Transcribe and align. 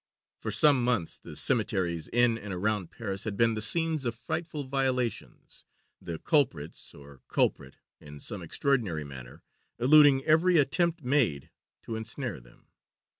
For 0.39 0.49
some 0.49 0.83
months 0.83 1.19
the 1.19 1.35
cemeteries 1.35 2.07
in 2.07 2.35
and 2.35 2.51
around 2.51 2.89
Paris 2.89 3.23
had 3.23 3.37
been 3.37 3.53
the 3.53 3.61
scenes 3.61 4.03
of 4.03 4.15
frightful 4.15 4.63
violations, 4.63 5.63
the 6.01 6.17
culprits 6.17 6.95
(or 6.95 7.21
culprit), 7.27 7.75
in 7.99 8.19
some 8.19 8.41
extraordinary 8.41 9.03
manner, 9.03 9.43
eluding 9.77 10.23
every 10.23 10.57
attempt 10.57 11.03
made 11.03 11.51
to 11.83 11.95
ensnare 11.95 12.39
them. 12.39 12.65